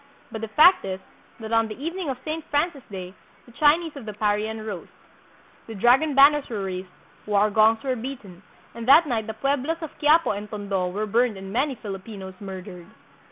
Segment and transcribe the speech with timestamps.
[0.31, 0.99] But the fact is,
[1.39, 3.13] that on the evening of Saint Francis day
[3.45, 4.87] the Chinese of the Parian rose.
[5.67, 6.89] The dragon banners were raised,
[7.27, 8.41] war gongs were beaten,
[8.73, 12.87] and that night the pueblos of Quiapo and Tondo were burned and many Filipinos murdered.